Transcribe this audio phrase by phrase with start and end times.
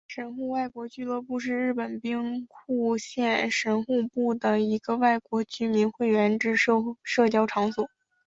[0.07, 4.01] 神户外国俱乐部是日本兵库县神户
[4.33, 6.55] 市的一个外国居民会员制
[7.03, 7.87] 社交场所。